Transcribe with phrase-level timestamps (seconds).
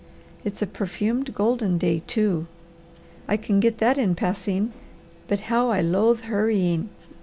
[0.43, 2.47] It's a perfumed golden day, too;
[3.27, 4.73] I can get that in passing,
[5.27, 6.89] but how I loathe hurrying.